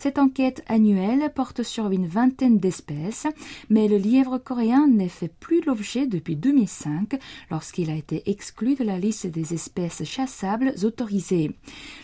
Cette 0.00 0.18
enquête 0.18 0.64
annuelle 0.66 1.30
porte 1.32 1.62
sur 1.62 1.92
une 1.92 2.08
vingtaine 2.08 2.58
d'espèces 2.58 2.72
espèces, 2.72 3.26
mais 3.70 3.88
le 3.88 3.96
lièvre 3.96 4.38
coréen 4.38 4.86
n'est 4.88 5.08
fait 5.08 5.32
plus 5.40 5.62
l'objet 5.64 6.06
depuis 6.06 6.36
2005 6.36 7.18
lorsqu'il 7.50 7.90
a 7.90 7.94
été 7.94 8.28
exclu 8.30 8.74
de 8.74 8.84
la 8.84 8.98
liste 8.98 9.26
des 9.26 9.54
espèces 9.54 10.04
chassables 10.04 10.74
autorisées. 10.82 11.52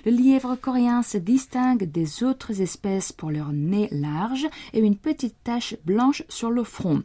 Le 0.05 0.13
lièvre 0.13 0.57
coréen 0.61 1.03
se 1.03 1.19
distingue 1.19 1.85
des 1.85 2.23
autres 2.23 2.61
espèces 2.61 3.13
pour 3.13 3.31
leur 3.31 3.53
nez 3.53 3.89
large 3.91 4.47
et 4.73 4.81
une 4.81 4.97
petite 4.97 5.37
tache 5.45 5.77
blanche 5.85 6.23
sur 6.29 6.51
le 6.51 6.65
front. 6.65 7.03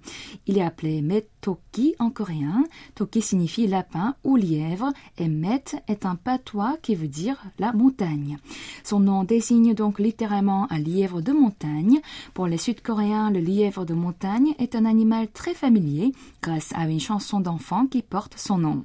Il 0.47 0.57
est 0.57 0.63
appelé 0.63 1.01
metoki 1.43 1.95
en 1.99 2.09
coréen. 2.09 2.63
Toki 2.95 3.21
signifie 3.21 3.67
lapin 3.67 4.15
ou 4.23 4.35
lièvre 4.35 4.91
et 5.17 5.27
met 5.27 5.63
est 5.87 6.05
un 6.05 6.15
patois 6.15 6.77
qui 6.81 6.95
veut 6.95 7.07
dire 7.07 7.43
la 7.59 7.73
montagne. 7.73 8.37
Son 8.83 8.99
nom 8.99 9.23
désigne 9.23 9.73
donc 9.73 9.99
littéralement 9.99 10.67
un 10.71 10.79
lièvre 10.79 11.21
de 11.21 11.33
montagne. 11.33 11.99
Pour 12.33 12.47
les 12.47 12.57
Sud-Coréens, 12.57 13.31
le 13.31 13.39
lièvre 13.39 13.85
de 13.85 13.93
montagne 13.93 14.53
est 14.59 14.75
un 14.75 14.85
animal 14.85 15.27
très 15.27 15.53
familier 15.53 16.13
grâce 16.41 16.71
à 16.75 16.87
une 16.87 16.99
chanson 16.99 17.39
d'enfant 17.39 17.87
qui 17.87 18.01
porte 18.01 18.37
son 18.37 18.57
nom. 18.57 18.83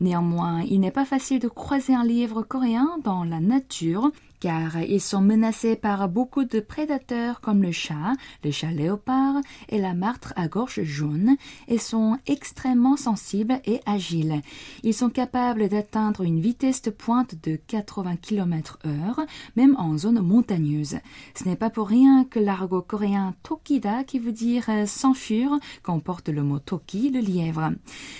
Néanmoins, 0.00 0.62
il 0.62 0.80
n'est 0.80 0.90
pas 0.90 1.04
facile 1.04 1.38
de 1.38 1.48
croiser 1.48 1.94
un 1.94 2.04
lièvre 2.04 2.42
coréen 2.42 2.98
dans 3.02 3.24
la 3.24 3.40
nature 3.40 4.10
car 4.44 4.76
ils 4.82 5.00
sont 5.00 5.22
menacés 5.22 5.74
par 5.74 6.06
beaucoup 6.06 6.44
de 6.44 6.60
prédateurs 6.60 7.40
comme 7.40 7.62
le 7.62 7.72
chat, 7.72 8.12
le 8.44 8.50
chat 8.50 8.72
léopard 8.72 9.36
et 9.70 9.78
la 9.78 9.94
martre 9.94 10.34
à 10.36 10.48
gorge 10.48 10.82
jaune 10.82 11.36
et 11.66 11.78
sont 11.78 12.18
extrêmement 12.26 12.98
sensibles 12.98 13.58
et 13.64 13.80
agiles. 13.86 14.42
Ils 14.82 14.92
sont 14.92 15.08
capables 15.08 15.70
d'atteindre 15.70 16.20
une 16.20 16.40
vitesse 16.40 16.82
de 16.82 16.90
pointe 16.90 17.36
de 17.42 17.56
80 17.56 18.16
km 18.16 18.78
heure, 18.84 19.20
même 19.56 19.76
en 19.78 19.96
zone 19.96 20.20
montagneuse. 20.20 20.98
Ce 21.34 21.48
n'est 21.48 21.56
pas 21.56 21.70
pour 21.70 21.88
rien 21.88 22.26
que 22.26 22.38
l'argot 22.38 22.82
coréen 22.82 23.34
Tokida, 23.44 24.04
qui 24.04 24.18
veut 24.18 24.32
dire 24.32 24.66
euh, 24.68 24.84
s'enfuir, 24.84 25.52
comporte 25.82 26.28
le 26.28 26.42
mot 26.42 26.58
Toki, 26.58 27.08
le 27.08 27.20
lièvre. 27.20 27.72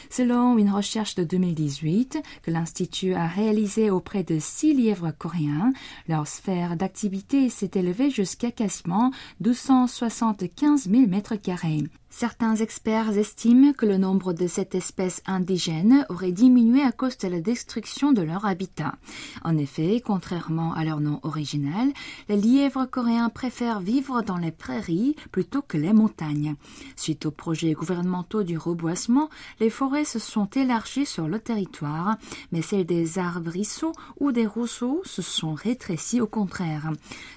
Selon 0.09 0.57
une 0.57 0.71
recherche 0.71 1.17
de 1.17 1.25
2018 1.25 2.23
que 2.43 2.51
l'Institut 2.51 3.13
a 3.13 3.27
réalisée 3.27 3.91
auprès 3.91 4.23
de 4.23 4.39
six 4.39 4.73
lièvres 4.73 5.13
coréens, 5.19 5.75
leur 6.15 6.29
sphère 6.29 6.77
d'activité 6.77 7.49
s'est 7.49 7.73
élevée 7.75 8.09
jusqu'à 8.09 8.53
quasiment 8.53 9.11
275 9.41 10.89
000 10.89 11.09
mètres 11.09 11.35
carrés. 11.35 11.83
Certains 12.17 12.55
experts 12.55 13.19
estiment 13.19 13.73
que 13.73 13.87
le 13.87 13.99
nombre 13.99 14.33
de 14.33 14.47
cette 14.47 14.77
espèce 14.77 15.21
indigène 15.27 16.07
aurait 16.09 16.31
diminué 16.31 16.81
à 16.81 16.93
cause 16.93 17.19
de 17.19 17.27
la 17.27 17.41
destruction 17.41 18.13
de 18.13 18.23
leur 18.23 18.47
habitat. 18.47 18.95
En 19.43 19.59
effet, 19.59 20.01
contrairement 20.01 20.75
à 20.75 20.85
leur 20.85 21.01
nom 21.01 21.19
original, 21.25 21.93
les 22.29 22.37
lièvres 22.37 22.87
coréens 22.87 23.31
préfèrent 23.31 23.81
vivre 23.81 24.23
dans 24.23 24.37
les 24.37 24.53
prairies 24.53 25.17
plutôt 25.33 25.61
que 25.61 25.77
les 25.77 25.93
montagnes. 25.93 26.55
Suite 26.95 27.27
aux 27.27 27.33
projets 27.33 27.73
gouvernementaux 27.73 28.45
du 28.45 28.57
reboisement, 28.57 29.29
les 29.59 29.69
forêts 29.69 30.05
se 30.05 30.21
sont 30.21 30.47
élargies 30.55 31.07
sur 31.07 31.27
le 31.27 31.41
territoire, 31.41 32.17
mais 32.53 32.63
celles 32.63 32.87
des 32.87 33.19
arbrisseaux 33.19 33.93
ou 34.21 34.31
des 34.31 34.47
rousseaux 34.47 35.03
se 35.05 35.21
sont 35.21 35.55
rétrécies 35.55 36.21
au 36.21 36.29
contraire. 36.29 36.93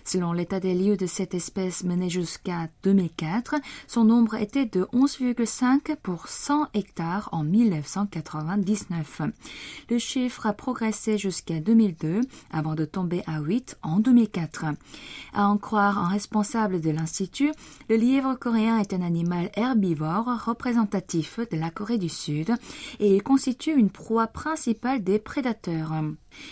Selon 0.06 0.34
l'état 0.34 0.60
des 0.60 0.76
lieux 0.76 0.98
de 0.98 1.08
cette 1.08 1.34
espèce 1.34 1.84
menée 1.84 2.12
jusqu'à 2.12 2.70
2004, 2.84 3.56
son 3.88 4.04
nombre 4.04 4.36
était 4.36 4.67
de 4.72 4.84
11,5 4.94 5.96
pour 5.98 6.28
100 6.28 6.68
hectares 6.74 7.30
en 7.32 7.44
1999. 7.44 9.22
Le 9.90 9.98
chiffre 9.98 10.46
a 10.46 10.54
progressé 10.54 11.18
jusqu'à 11.18 11.60
2002 11.60 12.22
avant 12.52 12.76
de 12.76 12.86
tomber 12.86 13.24
à 13.28 13.40
8 13.40 13.78
en 13.82 14.00
2004. 14.00 14.66
À 15.34 15.48
en 15.48 15.58
croire 15.58 15.98
un 15.98 16.08
responsable 16.08 16.82
de 16.82 16.90
l'Institut, 16.90 17.52
le 17.90 17.96
lièvre 17.96 18.36
coréen 18.36 18.80
est 18.80 18.94
un 18.94 19.02
animal 19.02 19.50
herbivore 19.56 20.46
représentatif 20.46 21.40
de 21.52 21.58
la 21.58 21.70
Corée 21.70 21.98
du 21.98 22.10
Sud 22.10 22.54
et 23.00 23.16
il 23.16 23.24
constitue 23.24 23.76
une 23.76 23.90
proie 23.90 24.28
principale 24.28 25.04
des 25.04 25.20
prédateurs. 25.20 25.94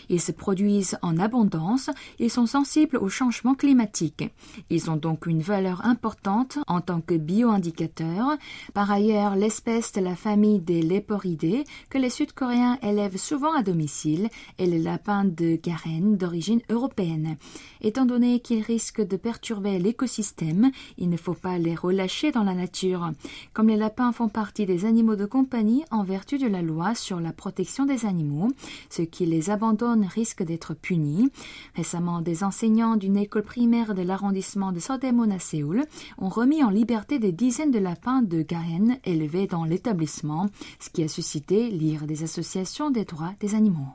Ils 0.09 0.21
se 0.21 0.31
produisent 0.31 0.97
en 1.01 1.17
abondance 1.17 1.89
et 2.19 2.29
sont 2.29 2.45
sensibles 2.45 2.97
au 2.97 3.09
changement 3.09 3.55
climatique. 3.55 4.23
Ils 4.69 4.89
ont 4.89 4.95
donc 4.95 5.25
une 5.25 5.41
valeur 5.41 5.85
importante 5.85 6.57
en 6.67 6.81
tant 6.81 7.01
que 7.01 7.15
bioindicateurs. 7.15 8.37
Par 8.73 8.91
ailleurs, 8.91 9.35
l'espèce 9.35 9.91
de 9.91 10.01
la 10.01 10.15
famille 10.15 10.59
des 10.59 10.81
léporidés 10.81 11.63
que 11.89 11.97
les 11.97 12.09
Sud-Coréens 12.09 12.79
élèvent 12.81 13.17
souvent 13.17 13.53
à 13.53 13.63
domicile 13.63 14.29
est 14.57 14.65
le 14.65 14.77
lapin 14.77 15.25
de 15.25 15.59
Garenne 15.61 16.17
d'origine 16.17 16.61
européenne. 16.69 17.37
Étant 17.81 18.05
donné 18.05 18.39
qu'ils 18.39 18.63
risquent 18.63 19.05
de 19.05 19.17
perturber 19.17 19.79
l'écosystème, 19.79 20.71
il 20.97 21.09
ne 21.09 21.17
faut 21.17 21.33
pas 21.33 21.57
les 21.57 21.75
relâcher 21.75 22.31
dans 22.31 22.43
la 22.43 22.53
nature. 22.53 23.11
Comme 23.53 23.67
les 23.67 23.77
lapins 23.77 24.11
font 24.11 24.29
partie 24.29 24.65
des 24.65 24.85
animaux 24.85 25.15
de 25.15 25.25
compagnie 25.25 25.83
en 25.91 26.03
vertu 26.03 26.37
de 26.37 26.47
la 26.47 26.61
loi 26.61 26.95
sur 26.95 27.19
la 27.19 27.31
protection 27.31 27.85
des 27.85 28.05
animaux, 28.05 28.51
ce 28.89 29.01
qui 29.01 29.25
les 29.25 29.49
abandonne 29.49 29.74
risque 29.83 30.43
d'être 30.43 30.73
puni. 30.73 31.29
Récemment, 31.75 32.21
des 32.21 32.43
enseignants 32.43 32.95
d'une 32.95 33.17
école 33.17 33.43
primaire 33.43 33.95
de 33.95 34.01
l'arrondissement 34.01 34.71
de 34.71 34.79
Sodemon 34.79 35.31
à 35.31 35.39
Séoul 35.39 35.85
ont 36.17 36.29
remis 36.29 36.63
en 36.63 36.69
liberté 36.69 37.19
des 37.19 37.31
dizaines 37.31 37.71
de 37.71 37.79
lapins 37.79 38.21
de 38.21 38.41
Garen 38.41 38.97
élevés 39.05 39.47
dans 39.47 39.65
l'établissement, 39.65 40.47
ce 40.79 40.89
qui 40.89 41.03
a 41.03 41.07
suscité 41.07 41.69
l'ire 41.69 42.07
des 42.07 42.23
associations 42.23 42.89
des 42.89 43.05
droits 43.05 43.33
des 43.39 43.55
animaux. 43.55 43.87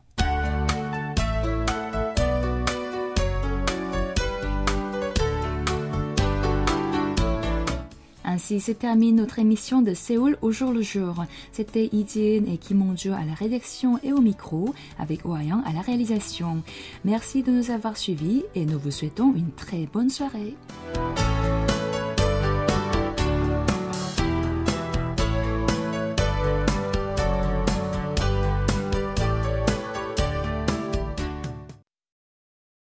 Ainsi 8.30 8.60
se 8.60 8.70
termine 8.70 9.16
notre 9.16 9.40
émission 9.40 9.82
de 9.82 9.92
Séoul 9.92 10.38
au 10.40 10.52
jour 10.52 10.70
le 10.70 10.82
jour. 10.82 11.24
C'était 11.50 11.88
Ijin 11.92 12.44
et 12.46 12.58
Kim 12.58 12.80
à 13.06 13.24
la 13.24 13.34
rédaction 13.34 13.98
et 14.04 14.12
au 14.12 14.20
micro, 14.20 14.72
avec 15.00 15.24
Oayang 15.24 15.64
à 15.66 15.72
la 15.72 15.80
réalisation. 15.80 16.62
Merci 17.04 17.42
de 17.42 17.50
nous 17.50 17.72
avoir 17.72 17.96
suivis 17.96 18.44
et 18.54 18.66
nous 18.66 18.78
vous 18.78 18.92
souhaitons 18.92 19.34
une 19.34 19.50
très 19.50 19.88
bonne 19.92 20.10
soirée. 20.10 20.54